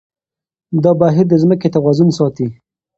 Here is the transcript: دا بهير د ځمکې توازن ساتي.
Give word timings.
دا 0.83 0.91
بهير 0.99 1.25
د 1.29 1.33
ځمکې 1.43 1.67
توازن 1.75 2.09
ساتي. 2.17 2.47